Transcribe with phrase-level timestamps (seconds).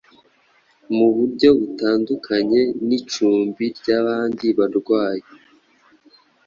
[0.95, 5.29] mu buryo butandukanye nicumbi ryabandi barwanyi